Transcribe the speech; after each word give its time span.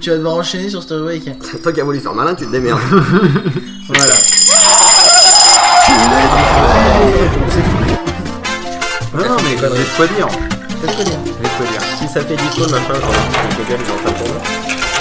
Tu 0.00 0.10
vas 0.10 0.16
devoir 0.16 0.36
enchaîner 0.36 0.68
sur 0.68 0.82
rubrique. 0.88 1.28
C'est 1.42 1.62
toi 1.62 1.72
qui 1.72 1.80
as 1.80 1.84
voulu 1.84 1.98
faire 1.98 2.14
malin, 2.14 2.34
tu 2.34 2.46
te 2.46 2.52
démerdes. 2.52 2.80
Voilà. 3.88 4.14
Non, 9.14 9.24
non, 9.24 9.36
mais 9.42 9.56
j'ai 9.56 9.56
de 9.56 9.96
quoi 9.96 10.06
dire. 10.06 10.28
Faites 10.82 10.94
quoi 10.94 11.04
dire 11.04 11.18
J'ai 11.24 11.32
de 11.32 11.48
quoi 11.56 11.66
dire. 11.66 11.80
si 11.98 12.06
ça 12.06 12.20
fait 12.20 12.36
disco 12.36 12.66
le 12.66 12.70
machin, 12.72 12.94
genre, 12.94 13.10
le 13.10 13.64
Google, 13.64 13.80
il 13.80 13.90
en 13.90 14.10
de 14.10 14.18
tourner. 14.18 14.40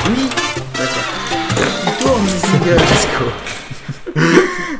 Oui. 0.07 0.29
D'accord. 0.77 1.07
Il 1.85 2.03
tourne, 2.03 2.25
Google. 2.63 3.56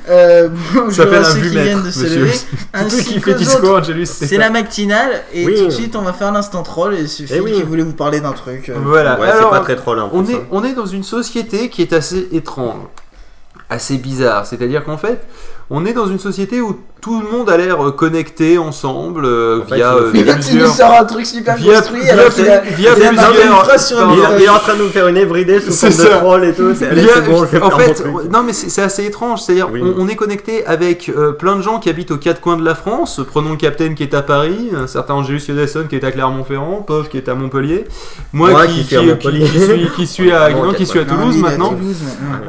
Euh, 0.10 0.50
bonjour 0.74 0.92
Ça 0.92 1.04
s'appelle 1.04 1.24
à 1.24 1.28
un 1.28 1.32
ceux 1.32 1.42
qui 1.42 1.48
vue-mètre, 1.50 1.64
viennent 1.66 1.84
de 1.84 1.92
se 1.92 2.00
monsieur. 2.04 2.20
lever. 2.22 2.32
Tout 2.34 2.56
ainsi 2.74 3.04
qui 3.06 3.20
fait 3.20 3.34
disco, 3.34 3.68
autres. 3.68 3.80
Angelus, 3.82 4.06
c'est 4.06 4.38
la 4.38 4.50
matinale 4.50 5.24
et 5.34 5.46
Oui. 5.46 5.56
tout 5.58 5.66
de 5.66 5.70
suite 5.72 5.96
on 5.96 6.02
va 6.02 6.14
faire 6.14 6.32
l'instant 6.32 6.64
troll 6.64 6.96
et 6.96 7.02
il 7.02 7.10
suffit 7.10 7.34
Eh 7.36 7.40
oui. 7.42 7.54
qu'il 7.54 7.66
voulait 7.66 7.84
vous 7.84 7.94
parler 7.94 8.20
d'un 8.22 8.32
truc. 8.34 8.72
Voilà. 8.76 9.20
Ouais, 9.20 9.28
c'est 9.28 9.38
Alors, 9.38 9.50
pas 9.52 9.60
très 9.60 9.76
troll 9.76 10.00
hein, 10.00 10.10
on 10.14 10.22
pour 10.24 10.30
est, 10.30 10.34
ça. 10.34 10.40
on 10.52 10.64
est 10.64 10.74
dans 10.74 10.86
une 10.86 11.04
société 11.04 11.70
qui 11.70 11.82
est 11.82 11.94
assez 11.94 12.28
étrange, 12.32 12.84
assez 13.70 13.98
bizarre. 13.98 14.46
C'est-à-dire 14.46 14.84
qu'en 14.86 14.98
fait, 14.98 15.22
on 15.70 15.86
est 15.86 15.94
dans 15.94 16.08
une 16.08 16.20
société 16.20 16.62
où 16.62 16.80
tout 17.00 17.22
le 17.22 17.30
monde 17.30 17.48
a 17.50 17.58
l'air 17.58 17.86
euh, 17.86 17.92
connecté 17.92 18.58
ensemble 18.58 19.24
euh, 19.26 19.62
En 19.62 19.76
via 19.76 19.94
euh, 19.94 20.12
fait- 20.12 20.24
Là, 20.24 20.34
tu 20.36 20.56
nous 20.58 20.66
sors 20.66 20.94
un 21.00 21.06
truc 21.06 21.26
super 21.28 21.56
Via- 21.56 21.76
construit 21.76 22.02
via- 22.02 22.14
alors 22.14 22.34
qu'il 22.34 22.50
a, 22.50 22.60
via 22.62 22.72
il 22.80 22.88
a 22.88 23.08
plusieurs- 23.10 23.34
Il, 24.38 24.44
est 24.44 24.50
en 24.50 24.58
train 24.58 24.74
de 24.76 24.80
nous 24.82 24.90
faire 24.90 25.08
une 25.08 25.16
everyday 25.18 25.60
sous 25.62 25.72
C'est 25.72 25.92
forme 25.92 26.10
de 26.10 26.16
troll 26.18 26.46
et 26.46 26.54
tout. 26.54 26.74
C'est 26.74 26.88
allez, 26.88 27.02
Via- 27.04 27.12
c'est 27.16 27.22
bon, 27.30 27.46
je 27.46 27.52
vais 27.52 27.62
en 27.62 27.70
faire 27.70 27.96
fait, 27.96 28.04
non 28.32 28.42
mais 28.44 28.52
c'est 28.54 28.70
c'est 28.70 28.82
assez 28.82 29.06
étrange, 29.06 29.42
c'est-à-dire 29.42 29.70
Oui. 29.72 29.82
on, 29.84 30.02
on 30.04 30.08
est 30.08 30.16
connecté 30.16 30.66
avec 30.66 31.10
euh, 31.10 31.34
plein 31.34 31.56
de 31.56 31.62
gens 31.62 31.80
qui 31.80 31.90
habitent 31.90 32.12
aux 32.12 32.18
quatre 32.18 32.42
coins 32.42 32.58
de 32.58 32.66
la 32.66 32.74
France. 32.76 33.22
Prenons 33.30 33.52
le 33.52 33.58
Capitaine 33.58 33.94
qui 33.94 34.04
est 34.04 34.14
à 34.16 34.22
Paris, 34.24 34.72
un 34.76 34.88
certain 34.88 35.14
Angelus 35.14 35.42
Yodesson 35.48 35.84
qui 35.88 35.96
est 35.96 36.04
à 36.04 36.12
Clermont-Ferrand, 36.12 36.82
Pov 36.86 37.10
qui 37.10 37.18
est 37.18 37.30
à 37.30 37.36
Montpellier, 37.36 37.86
moi, 38.34 38.50
Moi 38.52 38.66
qui, 38.68 38.74
qui 38.80 38.84
suis 38.86 38.98
à 39.12 39.16
qui- 39.16 39.30
qui 39.40 39.48
suis, 39.62 39.90
qui 39.96 40.08
suis 40.08 40.32
à, 40.32 40.50
non, 40.52 40.74
qui 40.74 40.86
suis 40.88 41.00
à 41.00 41.04
ouais. 41.04 41.08
Toulouse 41.08 41.36
à 41.38 41.42
maintenant. 41.50 41.76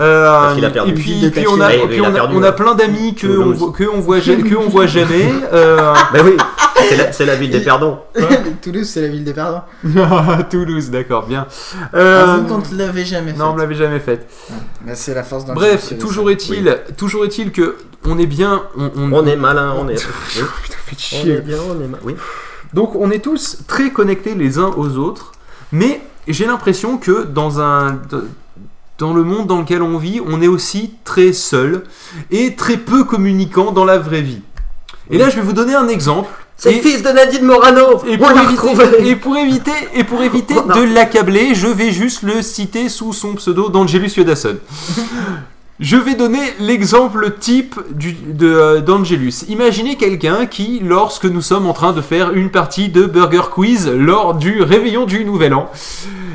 Euh, 0.01 0.55
et 0.87 0.93
puis, 0.93 1.47
on 1.49 1.61
a, 1.61 1.69
ouais. 1.69 2.53
plein 2.57 2.75
d'amis 2.75 3.08
que 3.15 3.27
on, 3.27 3.31
Toulouse. 3.43 3.59
voit- 3.59 3.73
que 3.73 3.85
on 3.85 4.01
voit, 4.01 4.21
que 4.21 4.57
on 4.57 4.69
voit 4.69 4.87
jamais. 4.87 5.33
euh, 5.53 5.95
Bah 6.13 6.19
oui, 6.25 6.37
c'est 6.89 6.97
la, 6.97 7.13
c'est 7.13 7.25
la 7.27 7.35
ville 7.37 7.51
des 7.51 7.61
perdants. 7.61 8.05
Toulouse 8.63 8.87
c'est 8.89 9.01
la 9.03 9.09
ville 9.09 9.25
des 9.25 9.33
perdants. 9.33 9.65
Toulouse, 10.51 10.91
d'accord, 10.91 11.27
bien. 11.27 11.47
Ah, 11.93 11.97
Euh, 11.97 12.37
vous 12.41 12.47
qu'on 12.55 12.59
ne 12.75 12.79
l'avait 12.79 13.05
jamais 13.05 13.33
fait. 13.33 13.39
non, 13.39 13.51
on 13.51 13.55
me 13.55 13.59
l'avait 13.61 13.75
jamais 13.75 14.01
fait. 14.01 14.27
C'est 14.95 15.15
la 15.15 15.23
force 15.25 15.45
d'un 15.45 15.55
Bref, 15.55 15.93
toujours 15.99 16.31
est-il, 16.31 16.77
toujours 16.97 17.25
est-il 17.25 17.53
que 17.53 17.77
on 18.05 18.19
est 18.19 18.27
bien, 18.27 18.63
on, 18.77 18.91
on- 18.97 19.13
On 19.13 19.27
est 19.27 19.37
malin, 19.37 19.75
on 19.79 19.89
est. 19.89 19.95
Oui. 20.37 20.43
Faites 20.45 20.77
On 20.91 20.93
est 20.95 20.99
chier. 20.99 21.41
bien, 21.41 21.59
on 21.69 21.75
est 21.83 21.87
malin. 21.89 22.03
Oui. 22.05 22.15
Donc 22.75 22.95
on 22.95 23.11
est 23.11 23.19
tous 23.21 23.59
très 23.67 23.91
connectés 23.91 24.35
les 24.35 24.59
uns 24.59 24.71
aux 24.77 24.97
autres, 24.99 25.33
mais 25.73 26.01
j'ai 26.29 26.47
l'impression 26.47 26.99
que 26.99 27.25
dans 27.25 27.61
un 27.61 27.99
dans 28.99 29.15
le 29.15 29.23
monde 29.23 29.47
dans 29.47 29.61
lequel 29.61 29.81
on 29.83 29.97
vit, 29.97 30.21
on 30.27 30.43
est 30.43 30.49
aussi 30.49 30.95
très 31.05 31.33
seul 31.33 31.85
et 32.31 32.57
très 32.57 32.77
peu 32.77 33.05
communicant 33.05 33.71
dans 33.73 33.85
la 33.85 33.97
vraie 33.99 34.23
vie. 34.23 34.43
Et 35.11 35.19
là, 35.19 35.31
je 35.31 35.37
vais 35.37 35.43
vous 35.43 35.53
donner 35.53 35.75
un 35.75 35.89
exemple. 35.89 36.29
C'est 36.57 36.73
le 36.73 36.81
fils 36.81 37.03
de 37.05 37.09
Nadine 37.11 37.45
Morano. 37.45 38.03
Et 38.09 38.19
pour, 38.19 38.31
éviter, 38.33 39.09
et 39.11 39.15
pour 39.17 39.37
éviter, 39.37 39.71
et 39.95 40.03
pour 40.05 40.23
éviter 40.23 40.55
Oh, 40.59 40.65
non. 40.69 40.75
de 40.75 40.93
l'accabler, 40.93 41.55
je 41.55 41.69
vais 41.69 41.93
juste 41.93 42.23
le 42.25 42.43
citer 42.43 42.89
sous 42.89 43.13
son 43.13 43.35
pseudo 43.35 43.69
d'Angelus 43.69 44.11
Yodasson. 44.17 44.57
Je 45.81 45.97
vais 45.97 46.17
donner 46.17 46.41
l'exemple 46.59 47.35
type 47.39 47.77
euh, 48.43 48.81
d'Angelus. 48.81 49.45
Imaginez 49.49 49.95
quelqu'un 49.97 50.47
qui, 50.47 50.81
lorsque 50.85 51.25
nous 51.25 51.41
sommes 51.41 51.67
en 51.69 51.73
train 51.73 51.93
de 51.93 52.01
faire 52.01 52.33
une 52.33 52.51
partie 52.51 52.89
de 52.89 53.05
Burger 53.05 53.43
Quiz 53.53 53.89
lors 53.89 54.35
du 54.35 54.61
réveillon 54.63 55.07
du 55.07 55.25
Nouvel 55.25 55.55
An, 55.55 55.71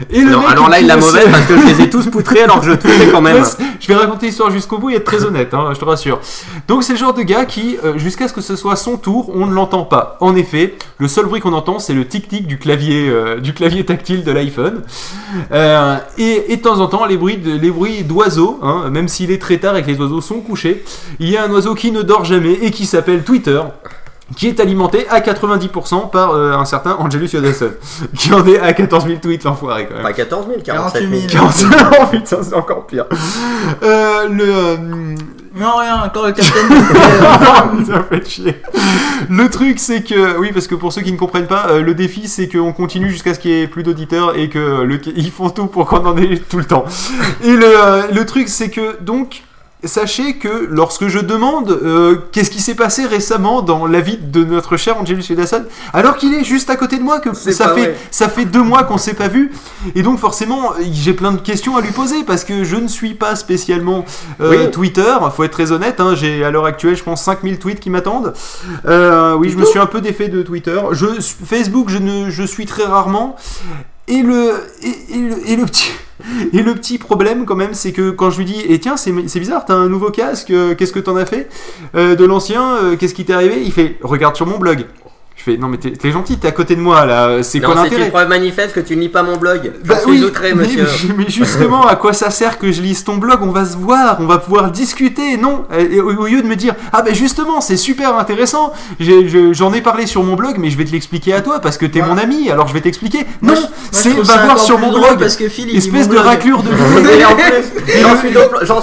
et 0.09 0.21
le 0.21 0.31
Non, 0.31 0.39
mec 0.39 0.49
alors 0.51 0.69
là, 0.69 0.79
il 0.79 0.87
l'a 0.87 0.95
mauvaise 0.95 1.27
parce 1.29 1.45
que 1.45 1.57
je 1.59 1.65
les 1.65 1.81
ai 1.81 1.89
tous 1.89 2.07
poutrés 2.07 2.41
alors 2.43 2.59
que 2.61 2.65
je 2.67 2.71
le 2.71 2.79
trouvais 2.79 3.07
quand 3.11 3.21
même. 3.21 3.43
je 3.81 3.87
vais 3.87 3.95
raconter 3.95 4.27
l'histoire 4.27 4.49
jusqu'au 4.49 4.77
bout 4.77 4.91
et 4.91 4.95
être 4.95 5.03
très 5.03 5.25
honnête, 5.25 5.53
hein, 5.53 5.71
je 5.73 5.79
te 5.79 5.83
rassure. 5.85 6.21
Donc 6.69 6.83
c'est 6.83 6.93
le 6.93 6.99
genre 6.99 7.13
de 7.13 7.23
gars 7.23 7.43
qui, 7.45 7.77
euh, 7.83 7.97
jusqu'à 7.97 8.29
ce 8.29 8.33
que 8.33 8.41
ce 8.41 8.55
soit 8.55 8.77
son 8.77 8.95
tour, 8.95 9.29
on 9.35 9.45
ne 9.45 9.53
l'entend 9.53 9.83
pas. 9.83 10.15
En 10.21 10.37
effet, 10.37 10.75
le 10.99 11.09
seul 11.09 11.25
bruit 11.25 11.41
qu'on 11.41 11.51
entend, 11.53 11.79
c'est 11.79 11.93
le 11.93 12.07
tic-tic 12.07 12.47
du 12.47 12.57
clavier, 12.59 13.09
euh, 13.09 13.41
du 13.41 13.53
clavier 13.53 13.83
tactile 13.85 14.23
de 14.23 14.31
l'iPhone. 14.31 14.83
Euh, 15.51 15.97
et, 16.17 16.53
et 16.53 16.55
de 16.57 16.61
temps 16.61 16.79
en 16.79 16.87
temps, 16.87 17.05
les 17.05 17.17
bruits, 17.17 17.37
de- 17.37 17.57
les 17.57 17.71
bruits 17.71 18.03
d'oiseaux, 18.03 18.57
hein, 18.61 18.89
même 18.89 19.09
s'il 19.09 19.31
est 19.31 19.32
très 19.39 19.57
tard 19.57 19.75
et 19.77 19.83
que 19.83 19.87
les 19.87 19.99
oiseaux 19.99 20.21
sont 20.21 20.39
couchés, 20.41 20.83
il 21.19 21.29
y 21.29 21.37
a 21.37 21.43
un 21.43 21.51
oiseau 21.51 21.75
qui 21.75 21.91
ne 21.91 22.01
dort 22.01 22.25
jamais 22.25 22.53
et 22.53 22.71
qui 22.71 22.85
s'appelle 22.85 23.23
Twitter. 23.23 23.61
Qui 24.37 24.47
est 24.47 24.59
alimenté 24.61 25.05
à 25.09 25.19
90% 25.19 26.09
par 26.09 26.31
euh, 26.31 26.53
un 26.53 26.65
certain 26.65 26.93
Angelus 26.93 27.29
Yodasson, 27.33 27.71
qui 28.17 28.33
en 28.33 28.47
est 28.47 28.57
à 28.57 28.73
14 28.73 29.05
000 29.05 29.19
tweets, 29.21 29.43
l'enfoiré 29.43 29.85
quand 29.85 29.95
même. 29.95 30.03
Pas 30.03 30.13
14 30.13 30.47
000, 30.47 30.61
47 30.63 31.09
000. 31.09 31.21
48 31.29 31.61
000. 31.61 31.71
45 31.73 31.97
oh 32.01 32.05
putain, 32.09 32.37
c'est 32.41 32.55
encore 32.55 32.87
pire. 32.87 33.05
Euh, 33.83 34.29
le. 34.29 34.45
euh, 34.47 35.15
Non, 35.55 35.77
rien, 35.77 36.01
encore 36.03 36.25
le 36.25 36.33
de- 36.33 36.41
ça 37.85 38.03
fait 38.03 38.27
chier. 38.27 38.61
Le 39.29 39.49
truc, 39.49 39.77
c'est 39.79 40.01
que. 40.01 40.37
Oui, 40.39 40.51
parce 40.51 40.67
que 40.67 40.73
pour 40.73 40.91
ceux 40.91 41.01
qui 41.01 41.11
ne 41.11 41.17
comprennent 41.17 41.45
pas, 41.47 41.67
euh, 41.69 41.81
le 41.81 41.93
défi, 41.93 42.27
c'est 42.27 42.47
qu'on 42.49 42.73
continue 42.73 43.09
jusqu'à 43.11 43.35
ce 43.35 43.39
qu'il 43.39 43.51
y 43.51 43.61
ait 43.61 43.67
plus 43.67 43.83
d'auditeurs 43.83 44.35
et 44.35 44.49
que 44.49 44.81
le, 44.81 44.99
ils 45.15 45.31
font 45.31 45.49
tout 45.51 45.67
pour 45.67 45.85
qu'on 45.85 46.05
en 46.07 46.17
ait 46.17 46.37
tout 46.49 46.57
le 46.57 46.65
temps. 46.65 46.85
Et 47.43 47.53
le, 47.55 47.65
euh, 47.65 48.01
le 48.11 48.25
truc, 48.25 48.49
c'est 48.49 48.69
que 48.69 48.97
donc. 49.01 49.43
Sachez 49.85 50.37
que 50.37 50.67
lorsque 50.69 51.07
je 51.07 51.19
demande 51.19 51.69
euh, 51.71 52.17
qu'est-ce 52.31 52.49
qui 52.49 52.61
s'est 52.61 52.75
passé 52.75 53.05
récemment 53.05 53.61
dans 53.61 53.85
la 53.85 53.99
vie 53.99 54.17
de 54.17 54.43
notre 54.43 54.77
cher 54.77 54.97
Angelus 54.97 55.25
Yodasson, 55.29 55.65
alors 55.91 56.15
qu'il 56.15 56.33
est 56.33 56.43
juste 56.43 56.69
à 56.69 56.75
côté 56.75 56.97
de 56.97 57.03
moi, 57.03 57.19
que 57.19 57.33
ça 57.33 57.69
fait, 57.69 57.81
vrai. 57.81 57.97
ça 58.09 58.29
fait 58.29 58.45
deux 58.45 58.63
mois 58.63 58.83
qu'on 58.83 58.97
s'est 58.97 59.13
pas 59.13 59.27
vu, 59.27 59.51
et 59.95 60.03
donc 60.03 60.19
forcément 60.19 60.73
j'ai 60.91 61.13
plein 61.13 61.31
de 61.31 61.41
questions 61.41 61.75
à 61.75 61.81
lui 61.81 61.91
poser 61.91 62.23
parce 62.23 62.43
que 62.43 62.63
je 62.63 62.75
ne 62.77 62.87
suis 62.87 63.13
pas 63.13 63.35
spécialement 63.35 64.05
euh, 64.39 64.51
Oui. 64.51 64.71
Twitter, 64.71 65.15
faut 65.35 65.43
être 65.43 65.51
très 65.51 65.71
honnête, 65.71 65.99
hein, 65.99 66.15
j'ai 66.15 66.43
à 66.43 66.51
l'heure 66.51 66.65
actuelle 66.65 66.95
je 66.95 67.03
pense 67.03 67.23
5000 67.23 67.59
tweets 67.59 67.79
qui 67.79 67.89
m'attendent. 67.89 68.33
Euh, 68.85 69.33
oui, 69.35 69.49
je 69.49 69.57
me 69.57 69.65
suis 69.65 69.79
un 69.79 69.85
peu 69.85 70.01
défait 70.01 70.27
de 70.27 70.41
Twitter. 70.41 70.79
Je, 70.91 71.05
Facebook, 71.45 71.89
je, 71.89 71.97
ne, 71.97 72.29
je 72.29 72.43
suis 72.43 72.65
très 72.65 72.83
rarement. 72.83 73.35
Et 74.07 74.21
le, 74.21 74.53
et, 74.81 75.15
et 75.15 75.17
le, 75.17 75.49
et 75.49 75.55
le 75.55 75.65
petit. 75.65 75.91
Et 76.53 76.61
le 76.61 76.73
petit 76.75 76.97
problème 76.97 77.45
quand 77.45 77.55
même, 77.55 77.73
c'est 77.73 77.91
que 77.91 78.11
quand 78.11 78.29
je 78.29 78.37
lui 78.37 78.45
dis, 78.45 78.61
et 78.67 78.79
tiens, 78.79 78.97
c'est 78.97 79.13
c'est 79.27 79.39
bizarre, 79.39 79.65
t'as 79.65 79.73
un 79.75 79.89
nouveau 79.89 80.11
casque, 80.11 80.51
euh, 80.51 80.75
qu'est-ce 80.75 80.93
que 80.93 80.99
t'en 80.99 81.15
as 81.15 81.25
fait 81.25 81.49
Euh, 81.95 82.15
De 82.15 82.25
l'ancien, 82.25 82.75
euh, 82.77 82.95
qu'est-ce 82.95 83.13
qui 83.13 83.25
t'est 83.25 83.33
arrivé? 83.33 83.61
Il 83.63 83.71
fait, 83.71 83.97
regarde 84.01 84.35
sur 84.35 84.45
mon 84.45 84.57
blog. 84.59 84.85
Je 85.35 85.43
fais, 85.43 85.57
non 85.57 85.67
mais 85.67 85.77
t'es 85.77 86.11
gentil, 86.11 86.37
t'es 86.37 86.47
à 86.47 86.51
côté 86.51 86.75
de 86.75 86.81
moi 86.81 87.05
là, 87.05 87.41
c'est 87.41 87.59
quoi 87.59 87.69
Non, 87.69 87.75
c'est 87.75 87.83
l'intérêt 87.85 88.05
une 88.05 88.11
preuve 88.11 88.29
manifeste 88.29 88.73
que 88.73 88.79
tu 88.79 88.95
ne 88.95 89.01
lis 89.01 89.09
pas 89.09 89.23
mon 89.23 89.37
blog. 89.37 89.73
Bah 89.83 89.99
suis 89.99 90.11
oui, 90.11 90.23
outré, 90.23 90.53
monsieur. 90.53 90.85
mais 91.17 91.27
justement, 91.27 91.87
à 91.87 91.95
quoi 91.95 92.13
ça 92.13 92.29
sert 92.29 92.59
que 92.59 92.71
je 92.71 92.81
lise 92.81 93.03
ton 93.03 93.17
blog? 93.17 93.39
On 93.41 93.51
va 93.51 93.65
se 93.65 93.75
voir, 93.75 94.17
on 94.19 94.27
va 94.27 94.37
pouvoir 94.37 94.71
discuter. 94.71 95.37
Non, 95.37 95.65
Et 95.75 95.99
au, 95.99 96.27
lieu 96.27 96.41
de 96.41 96.47
me 96.47 96.55
dire 96.55 96.75
ah 96.93 97.01
ben 97.01 97.15
justement, 97.15 97.61
c'est 97.61 97.77
super 97.77 98.17
intéressant. 98.17 98.73
J'en 98.99 99.73
ai, 99.73 99.81
parlé 99.81 100.05
sur 100.05 100.23
mon 100.23 100.35
blog, 100.35 100.57
mais 100.59 100.69
je 100.69 100.77
vais 100.77 100.85
te 100.85 100.91
l'expliquer 100.91 101.33
à 101.33 101.41
toi 101.41 101.59
parce 101.59 101.77
que 101.77 101.85
t'es 101.85 102.01
Ouais. 102.01 102.07
mon 102.09 102.17
ami. 102.17 102.51
Alors 102.51 102.67
je 102.67 102.73
vais 102.73 102.81
t'expliquer. 102.81 103.25
Non, 103.41 103.55
c'est 103.91 104.11
va 104.11 104.45
voir 104.45 104.59
sur 104.59 104.77
mon 104.77 104.91
blog. 104.91 105.19
Parce 105.19 105.35
que 105.35 105.49
Phil, 105.49 105.75
Espèce 105.75 106.09
de 106.09 106.17
raclure 106.17 106.61
de. 106.63 106.69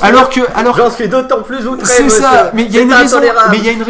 Alors 0.02 0.30
que, 0.30 0.40
alors 0.54 0.76
j'en 0.76 0.90
suis 0.90 1.08
d'autant 1.08 1.42
plus 1.42 1.66
outré, 1.66 1.86
C'est 1.86 2.08
ça, 2.08 2.50
mais 2.54 2.64
il 2.64 2.74
y 2.74 2.78
a 2.78 2.82
une 2.82 2.92
raison. 2.92 3.20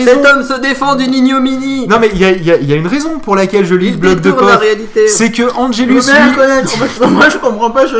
Cet 0.05 0.27
homme 0.27 0.43
se 0.43 0.61
défend 0.61 0.95
d'une 0.95 1.15
ignominie. 1.15 1.87
non 1.87 1.99
mais 2.01 2.11
il 2.13 2.19
y 2.19 2.50
a, 2.50 2.50
y 2.51 2.53
a- 2.53 2.57
il 2.59 2.69
y 2.69 2.73
a 2.73 2.77
une 2.77 2.87
raison 2.87 3.19
pour 3.19 3.37
laquelle 3.37 3.65
je 3.65 3.75
lis 3.75 3.93
le 3.93 3.97
blog 3.97 4.21
de 4.21 4.31
Pof. 4.31 4.61
C'est 5.09 5.31
que 5.31 5.43
Angelus, 5.57 5.95
lui, 5.95 6.37
connaître. 6.37 7.09
Moi, 7.11 7.29
je- 7.29 7.39
comprends 7.39 7.71
pas, 7.71 7.87
je 7.87 7.97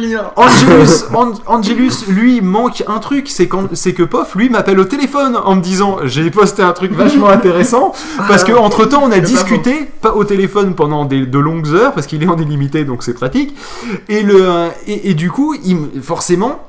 lire. 0.00 0.32
Angelus, 0.36 1.04
An- 1.14 1.32
Angelus, 1.46 1.92
lui, 2.08 2.40
manque 2.40 2.84
un 2.86 2.98
truc, 2.98 3.28
c'est 3.28 3.46
que 3.48 4.02
Pof, 4.02 4.34
lui, 4.34 4.50
m'appelle 4.50 4.78
au 4.78 4.84
téléphone 4.84 5.36
en 5.42 5.56
me 5.56 5.60
disant, 5.60 5.98
j'ai 6.04 6.30
posté 6.30 6.62
un 6.62 6.72
truc 6.72 6.92
vachement 6.92 7.28
intéressant, 7.38 7.92
parce 8.28 8.44
que 8.44 8.52
entre 8.52 8.84
temps, 8.86 9.02
on 9.04 9.10
a 9.10 9.16
pas 9.16 9.20
discuté, 9.20 9.88
pas 10.00 10.14
au 10.14 10.24
téléphone 10.24 10.74
pendant 10.74 11.04
des, 11.04 11.26
de 11.26 11.38
longues 11.38 11.68
heures, 11.74 11.92
parce 11.92 12.06
qu'il 12.06 12.22
est 12.22 12.28
en 12.28 12.36
illimité, 12.38 12.84
donc 12.84 13.02
c'est 13.02 13.14
pratique, 13.14 13.54
et 14.08 14.22
le, 14.22 14.44
et, 14.86 15.10
et 15.10 15.14
du 15.14 15.30
coup, 15.30 15.54
il, 15.64 16.02
forcément, 16.02 16.60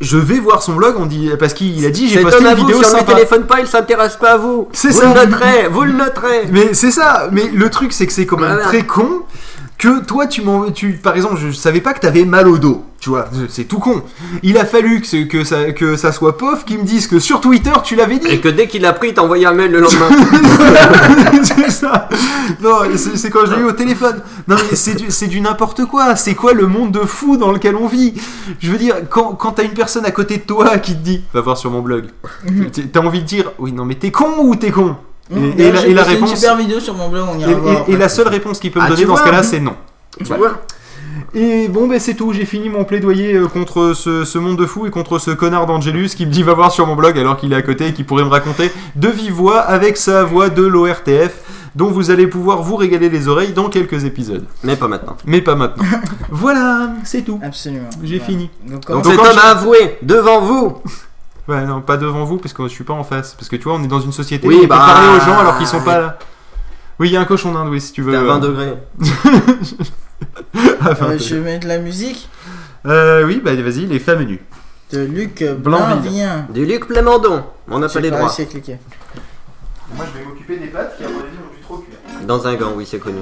je 0.00 0.16
vais 0.16 0.38
voir 0.38 0.62
son 0.62 0.74
blog, 0.74 0.96
on 0.98 1.06
dit, 1.06 1.30
parce 1.38 1.54
qu'il 1.54 1.84
a 1.84 1.90
dit, 1.90 2.08
j'ai 2.08 2.20
posté 2.20 2.44
une 2.44 2.54
vidéo 2.54 2.78
ne 2.78 2.84
sympa. 2.84 3.14
téléphone 3.14 3.46
pas, 3.46 3.60
il 3.60 3.66
s'intéresse 3.66 4.16
pas 4.16 4.32
à 4.32 4.36
vous. 4.36 4.68
C'est 4.72 4.88
vous 4.90 5.00
ça. 5.00 5.08
le 5.08 5.26
noterez, 5.26 5.68
vous 5.68 5.82
le 5.82 5.92
noterez. 5.92 6.48
Mais 6.50 6.74
c'est 6.74 6.92
ça, 6.92 7.28
mais 7.32 7.48
le 7.52 7.68
truc 7.70 7.92
c'est 7.92 8.06
que 8.06 8.12
c'est 8.12 8.26
quand 8.26 8.38
même 8.38 8.60
très 8.60 8.84
con 8.84 9.22
que 9.78 10.04
toi 10.04 10.26
tu 10.26 10.42
m'en 10.42 10.70
tu 10.70 10.92
par 10.94 11.16
exemple 11.16 11.36
je 11.38 11.52
savais 11.52 11.80
pas 11.80 11.94
que 11.94 12.00
t'avais 12.00 12.24
mal 12.24 12.48
au 12.48 12.58
dos 12.58 12.84
tu 13.00 13.10
vois 13.10 13.26
c'est 13.48 13.64
tout 13.64 13.78
con. 13.78 14.02
Il 14.42 14.58
a 14.58 14.64
fallu 14.64 15.00
que, 15.00 15.44
ça 15.44 15.70
que 15.70 15.96
ça 15.96 16.10
soit 16.10 16.36
Pof 16.36 16.64
qui 16.64 16.76
me 16.76 16.82
dise 16.82 17.06
que 17.06 17.20
sur 17.20 17.40
Twitter 17.40 17.70
tu 17.84 17.94
l'avais 17.94 18.16
Et 18.16 18.18
dit 18.18 18.40
que 18.40 18.48
dès 18.48 18.66
qu'il 18.66 18.84
a 18.86 18.92
pris, 18.92 19.08
il 19.08 19.14
t'a 19.14 19.22
envoyé 19.22 19.46
un 19.46 19.52
mail 19.52 19.70
le 19.70 19.78
lendemain. 19.78 20.08
c'est 21.44 21.70
ça. 21.70 22.08
Non 22.60 22.78
c'est 22.96 23.16
c'est 23.16 23.30
quand 23.30 23.46
je 23.46 23.54
l'ai 23.54 23.60
eu 23.60 23.66
au 23.66 23.72
téléphone. 23.72 24.20
Non 24.48 24.56
mais 24.56 24.76
c'est 24.76 24.96
du, 24.96 25.12
c'est 25.12 25.28
du 25.28 25.40
n'importe 25.40 25.84
quoi. 25.84 26.16
C'est 26.16 26.34
quoi 26.34 26.54
le 26.54 26.66
monde 26.66 26.90
de 26.90 27.00
fou 27.00 27.36
dans 27.36 27.52
lequel 27.52 27.76
on 27.76 27.86
vit? 27.86 28.14
Je 28.58 28.72
veux 28.72 28.78
dire 28.78 28.96
quand, 29.08 29.34
quand 29.34 29.52
t'as 29.52 29.62
une 29.62 29.74
personne 29.74 30.04
à 30.04 30.10
côté 30.10 30.38
de 30.38 30.42
toi 30.42 30.78
qui 30.78 30.94
te 30.94 31.02
dit 31.04 31.22
va 31.32 31.40
voir 31.40 31.56
sur 31.56 31.70
mon 31.70 31.82
blog. 31.82 32.06
T'as 32.92 33.00
envie 33.00 33.20
de 33.20 33.26
dire 33.26 33.52
oui 33.60 33.70
non 33.70 33.84
mais 33.84 33.94
t'es 33.94 34.10
con 34.10 34.38
ou 34.40 34.56
t'es 34.56 34.72
con? 34.72 34.96
Et, 35.30 35.34
et 35.38 35.52
D'ailleurs, 35.52 35.74
la, 35.74 35.80
j'ai 35.82 35.90
et 35.90 35.94
la 35.94 36.02
réponse 36.04 36.30
une 36.30 36.36
super 36.36 36.56
vidéo 36.56 36.80
sur 36.80 36.94
mon 36.94 37.08
blog, 37.08 37.26
on 37.32 37.38
et, 37.40 37.54
voir. 37.54 37.84
et- 37.88 37.92
et 37.92 37.96
la 37.96 38.08
seule 38.08 38.28
réponse 38.28 38.58
qu'il 38.58 38.70
peut 38.72 38.80
me 38.80 38.84
Ah, 38.86 38.88
donner 38.88 39.04
dans 39.04 39.16
ce 39.16 39.24
cas-là 39.24 39.42
c'est 39.42 39.60
non 39.60 39.74
tu 40.18 40.24
vois 40.24 40.62
Et 41.34 41.68
bon, 41.68 41.86
ben 41.88 42.00
c'est 42.00 42.14
tout, 42.14 42.32
j'ai 42.32 42.46
fini 42.46 42.68
mon 42.70 42.84
plaidoyer 42.84 43.34
euh, 43.34 43.46
contre 43.48 43.92
ce, 43.94 44.24
ce 44.24 44.38
monde 44.38 44.56
de 44.56 44.64
fou 44.66 44.86
et 44.86 44.90
contre 44.90 45.18
ce 45.18 45.30
connard 45.30 45.66
d'Angelus 45.66 46.08
qui 46.16 46.24
me 46.26 46.30
dit 46.30 46.42
va 46.42 46.54
voir 46.54 46.72
sur 46.72 46.86
mon 46.86 46.96
blog 46.96 47.18
alors 47.18 47.36
qu'il 47.36 47.52
est 47.52 47.56
à 47.56 47.62
côté 47.62 47.88
et 47.88 47.92
qui 47.92 48.02
pourrait 48.04 48.24
me 48.24 48.30
raconter 48.30 48.72
de 48.96 49.08
vive 49.08 49.32
voix 49.34 49.60
avec 49.60 49.96
sa 49.98 50.24
voix 50.24 50.48
de 50.48 50.62
l'ORTF 50.64 51.32
dont 51.76 51.90
vous 51.90 52.10
allez 52.10 52.26
pouvoir 52.26 52.62
vous 52.62 52.76
régaler 52.76 53.08
les 53.10 53.28
oreilles 53.28 53.52
dans 53.52 53.68
quelques 53.68 54.04
épisodes. 54.04 54.44
Mais 54.64 54.74
pas 54.74 54.88
maintenant. 54.88 55.16
Mais 55.26 55.42
pas 55.42 55.54
maintenant. 55.54 55.84
voilà, 56.30 56.90
c'est 57.04 57.22
tout. 57.22 57.38
Absolument. 57.42 57.90
J'ai 58.02 58.16
Voilà. 58.18 58.24
fini. 58.32 58.50
Donc, 58.66 58.82
Cet 59.04 59.18
homme 59.18 59.26
je- 59.32 59.38
a 59.38 59.50
avoué, 59.50 59.98
devant 60.02 60.40
vous. 60.40 60.78
Ouais, 61.48 61.64
non, 61.64 61.80
pas 61.80 61.96
devant 61.96 62.24
vous 62.24 62.36
parce 62.36 62.52
que 62.52 62.62
je 62.64 62.68
suis 62.68 62.84
pas 62.84 62.92
en 62.92 63.04
face. 63.04 63.34
Parce 63.34 63.48
que 63.48 63.56
tu 63.56 63.64
vois, 63.64 63.74
on 63.74 63.82
est 63.82 63.86
dans 63.88 64.00
une 64.00 64.12
société 64.12 64.46
Oui, 64.46 64.54
où 64.54 64.58
on 64.58 64.60
peut 64.62 64.66
bah, 64.68 64.76
parler 64.86 65.16
aux 65.16 65.20
gens 65.24 65.38
alors 65.38 65.56
qu'ils 65.58 65.66
sont 65.66 65.80
pas 65.80 65.98
là. 65.98 66.18
Oui, 66.98 67.08
il 67.08 67.12
y 67.12 67.16
a 67.16 67.20
un 67.20 67.24
cochon 67.24 67.52
d'Inde, 67.52 67.68
oui, 67.68 67.80
si 67.80 67.92
tu 67.92 68.02
veux. 68.02 68.12
T'es 68.12 68.18
à 68.18 68.22
euh, 68.22 68.26
20 68.26 68.38
degrés. 68.40 68.74
à 70.80 70.92
20 70.92 71.06
Euh, 71.06 71.12
degrés. 71.12 71.18
je 71.18 71.34
vais 71.36 71.40
mettre 71.40 71.64
de 71.64 71.68
la 71.68 71.78
musique 71.78 72.28
Euh, 72.86 73.24
oui, 73.24 73.40
bah 73.42 73.54
vas-y, 73.54 73.86
les 73.86 73.98
femmes 73.98 74.24
nues. 74.24 74.42
de 74.92 75.00
Luc. 75.04 75.42
Blainvien. 75.58 76.46
Du 76.52 76.64
Luc 76.66 76.86
Plamondon. 76.86 77.44
On 77.70 77.78
n'a 77.78 77.88
pas 77.88 78.00
les 78.00 78.10
droits. 78.10 78.28
Moi, 79.96 80.04
je 80.12 80.18
vais 80.18 80.24
m'occuper 80.26 80.56
des 80.58 80.66
pattes 80.66 80.98
qui, 80.98 81.04
à 81.04 81.08
mon 81.08 81.18
avis, 81.20 81.28
ont 81.28 81.50
plus 81.52 81.62
trop 81.62 81.76
cuire. 81.78 81.96
Dans 82.26 82.46
un 82.46 82.54
gant, 82.56 82.72
oui, 82.76 82.84
c'est 82.86 82.98
connu. 82.98 83.20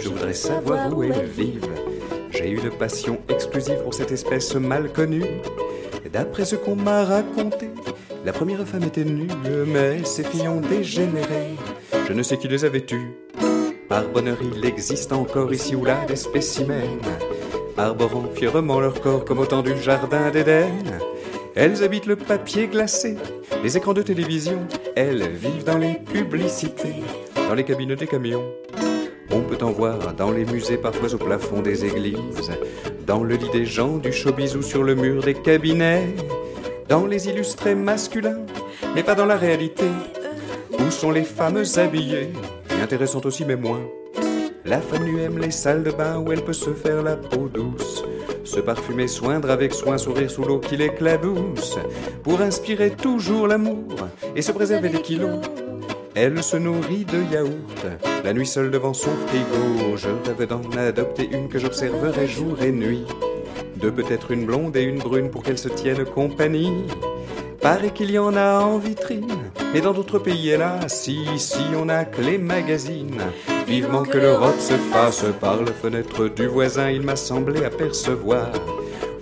Je 0.00 0.08
voudrais 0.08 0.34
savoir 0.34 0.96
où 0.96 1.02
elles 1.02 1.26
vivent. 1.26 1.68
J'ai 2.30 2.50
une 2.50 2.70
passion 2.70 3.18
exclusive 3.28 3.82
pour 3.82 3.94
cette 3.94 4.12
espèce 4.12 4.54
mal 4.54 4.92
connue. 4.92 5.24
D'après 6.12 6.44
ce 6.44 6.56
qu'on 6.56 6.76
m'a 6.76 7.04
raconté, 7.04 7.70
la 8.24 8.32
première 8.32 8.66
femme 8.66 8.84
était 8.84 9.04
nue, 9.04 9.28
mais 9.66 10.04
ses 10.04 10.24
filles 10.24 10.48
ont 10.48 10.60
dégénéré. 10.60 11.54
Je 12.08 12.12
ne 12.12 12.22
sais 12.22 12.36
qui 12.36 12.48
les 12.48 12.64
avait 12.64 12.84
tues. 12.84 13.12
Par 13.88 14.08
bonheur, 14.08 14.38
il 14.42 14.64
existe 14.64 15.12
encore 15.12 15.52
ici 15.52 15.76
ou 15.76 15.84
là 15.84 16.04
des 16.06 16.16
spécimens, 16.16 16.98
arborant 17.76 18.24
fièrement 18.34 18.80
leur 18.80 19.00
corps 19.00 19.24
comme 19.24 19.38
au 19.38 19.46
temps 19.46 19.62
du 19.62 19.76
jardin 19.78 20.30
d'Éden. 20.30 20.68
Elles 21.54 21.82
habitent 21.82 22.06
le 22.06 22.16
papier 22.16 22.66
glacé, 22.66 23.16
les 23.62 23.76
écrans 23.76 23.94
de 23.94 24.02
télévision. 24.02 24.58
Elles 24.94 25.28
vivent 25.28 25.64
dans 25.64 25.78
les 25.78 25.94
publicités, 25.94 27.02
dans 27.34 27.54
les 27.54 27.64
cabines 27.64 27.94
des 27.94 28.06
camions. 28.06 28.44
On 29.36 29.40
peut 29.40 29.62
en 29.62 29.70
voir 29.70 30.14
dans 30.14 30.30
les 30.30 30.46
musées, 30.46 30.78
parfois 30.78 31.12
au 31.12 31.18
plafond 31.18 31.60
des 31.60 31.84
églises, 31.84 32.50
dans 33.06 33.22
le 33.22 33.34
lit 33.34 33.50
des 33.52 33.66
gens 33.66 33.98
du 33.98 34.10
showbiz 34.10 34.56
ou 34.56 34.62
sur 34.62 34.82
le 34.82 34.94
mur 34.94 35.22
des 35.22 35.34
cabinets, 35.34 36.06
dans 36.88 37.04
les 37.04 37.28
illustrés 37.28 37.74
masculins, 37.74 38.46
mais 38.94 39.02
pas 39.02 39.14
dans 39.14 39.26
la 39.26 39.36
réalité. 39.36 39.84
Où 40.78 40.90
sont 40.90 41.10
les 41.10 41.24
femmes 41.24 41.62
habillées? 41.76 42.30
Et 42.70 42.82
intéressantes 42.82 43.26
aussi, 43.26 43.44
mais 43.44 43.56
moins. 43.56 43.82
La 44.64 44.80
femme 44.80 45.04
nue 45.04 45.20
aime 45.20 45.38
les 45.38 45.50
salles 45.50 45.82
de 45.82 45.90
bain 45.90 46.16
où 46.16 46.32
elle 46.32 46.42
peut 46.42 46.54
se 46.54 46.70
faire 46.70 47.02
la 47.02 47.16
peau 47.16 47.50
douce, 47.52 48.04
se 48.42 48.60
parfumer, 48.60 49.06
soindre 49.06 49.50
avec 49.50 49.74
soin, 49.74 49.98
sourire 49.98 50.30
sous 50.30 50.44
l'eau 50.44 50.60
qui 50.60 50.78
l'éclabousse, 50.78 51.76
pour 52.22 52.40
inspirer 52.40 52.90
toujours 52.90 53.48
l'amour 53.48 53.96
et 54.34 54.40
se 54.40 54.52
préserver 54.52 54.88
des 54.88 55.02
kilos. 55.02 55.40
Elle 56.18 56.42
se 56.42 56.56
nourrit 56.56 57.04
de 57.04 57.22
yaourt, 57.30 57.86
la 58.24 58.32
nuit 58.32 58.46
seule 58.46 58.70
devant 58.70 58.94
son 58.94 59.10
frigo. 59.26 59.98
Je 59.98 60.08
rêve 60.08 60.48
d'en 60.48 60.62
adopter 60.78 61.28
une 61.30 61.50
que 61.50 61.58
j'observerai 61.58 62.26
jour 62.26 62.62
et 62.62 62.72
nuit. 62.72 63.04
De 63.76 63.90
peut-être 63.90 64.30
une 64.30 64.46
blonde 64.46 64.74
et 64.78 64.82
une 64.82 64.98
brune 64.98 65.28
pour 65.28 65.42
qu'elles 65.42 65.58
se 65.58 65.68
tiennent 65.68 66.06
compagnie. 66.06 66.72
Paraît 67.60 67.90
qu'il 67.90 68.10
y 68.10 68.18
en 68.18 68.34
a 68.34 68.60
en 68.60 68.78
vitrine, 68.78 69.50
mais 69.74 69.82
dans 69.82 69.92
d'autres 69.92 70.18
pays, 70.18 70.48
hélas, 70.48 71.02
si, 71.02 71.22
ici 71.34 71.60
on 71.78 71.90
a 71.90 72.06
que 72.06 72.22
les 72.22 72.38
magazines. 72.38 73.20
Vivement 73.66 74.04
que 74.04 74.16
l'Europe 74.16 74.58
se 74.58 74.78
fasse 74.90 75.26
par 75.38 75.62
la 75.62 75.72
fenêtre 75.72 76.28
du 76.28 76.46
voisin, 76.46 76.88
il 76.88 77.02
m'a 77.02 77.16
semblé 77.16 77.62
apercevoir. 77.62 78.52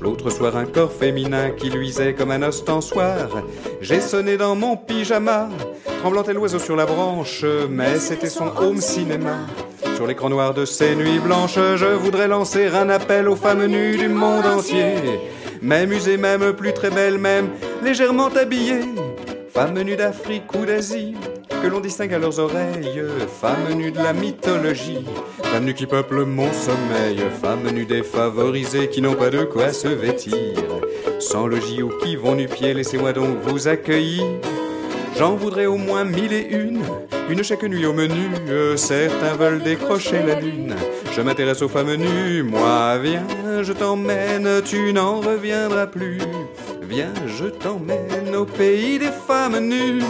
L'autre 0.01 0.31
soir, 0.31 0.57
un 0.57 0.67
corps 0.67 0.93
féminin 0.93 1.51
qui 1.51 1.71
luisait 1.71 2.15
comme 2.15 2.31
un 2.31 2.43
ostensoir. 2.43 3.43
J'ai 3.81 4.01
sonné 4.01 4.37
dans 4.37 4.55
mon 4.55 4.77
pyjama, 4.77 5.49
tremblant 6.05 6.23
tel 6.23 6.37
l'oiseau 6.37 6.59
sur 6.59 6.77
la 6.77 6.85
branche, 6.85 7.47
mais 7.71 7.99
c'était 7.99 8.29
son 8.29 8.53
home 8.59 8.79
cinéma. 8.79 9.39
Sur 9.97 10.07
l'écran 10.07 10.29
noir 10.29 10.53
de 10.53 10.67
ces 10.67 10.95
nuits 10.95 11.19
blanches, 11.19 11.55
je 11.55 11.95
voudrais 11.95 12.29
lancer 12.29 12.67
un 12.67 12.91
appel 12.91 13.27
aux 13.27 13.37
femmes 13.37 13.65
nues 13.65 13.97
du 13.97 14.11
monde 14.11 14.45
entier. 14.45 14.97
Même 15.63 15.93
usées, 15.93 16.19
même 16.19 16.53
plus 16.53 16.75
très 16.75 16.91
belles, 16.91 17.17
même 17.17 17.49
légèrement 17.83 18.29
habillées. 18.29 18.85
Femmes 19.49 19.81
nues 19.81 19.97
d'Afrique 19.97 20.55
ou 20.55 20.67
d'Asie, 20.67 21.15
que 21.63 21.69
l'on 21.69 21.81
distingue 21.81 22.13
à 22.13 22.19
leurs 22.19 22.39
oreilles. 22.39 23.03
Femmes 23.41 23.73
nues 23.75 23.93
de 23.93 24.03
la 24.03 24.13
mythologie, 24.13 25.07
femmes 25.43 25.65
nues 25.65 25.73
qui 25.73 25.87
peuplent 25.87 26.27
mon 26.27 26.53
sommeil. 26.53 27.25
Femmes 27.41 27.71
nues 27.71 27.87
défavorisées 27.87 28.91
qui 28.91 29.01
n'ont 29.01 29.15
pas 29.15 29.31
de 29.31 29.45
quoi 29.45 29.73
se 29.73 29.89
vêtir. 29.89 30.37
Sans 31.19 31.47
logis 31.47 31.83
ou 31.83 31.89
qui 32.03 32.17
vont 32.17 32.35
nu-pieds, 32.35 32.75
laissez-moi 32.75 33.15
donc 33.15 33.39
vous 33.47 33.69
accueillir. 33.69 34.23
J'en 35.19 35.37
voudrais 35.37 35.67
au 35.67 35.77
moins 35.77 36.05
mille 36.05 36.33
et 36.33 36.49
une, 36.51 36.83
une 37.31 37.43
chaque 37.45 37.63
nuit 37.63 37.87
au 37.87 37.93
menu. 37.93 38.31
Euh, 38.49 38.77
Certains 38.77 39.35
veulent 39.35 39.63
décrocher 39.63 40.23
la 40.27 40.41
lune. 40.41 40.75
Je 41.13 41.21
m'intéresse 41.21 41.63
aux 41.63 41.69
femmes 41.69 41.95
nues, 41.95 42.43
moi 42.43 42.99
viens, 42.99 43.23
je 43.63 43.73
t'emmène, 43.73 44.49
tu 44.65 44.93
n'en 44.93 45.21
reviendras 45.21 45.87
plus. 45.87 46.19
Viens, 46.89 47.13
je 47.39 47.47
t'emmène 47.47 48.35
au 48.35 48.45
pays 48.45 48.99
des 48.99 49.13
femmes 49.27 49.61
nues. 49.61 50.03